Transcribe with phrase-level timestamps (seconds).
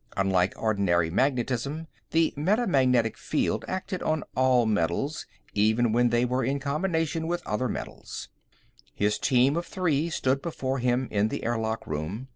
[0.17, 6.59] Unlike ordinary magnetism, the metamagnetic field acted on all metals, even when they were in
[6.59, 8.27] combination with other elements.
[8.95, 12.29] His team of three stood before him in the airlock room.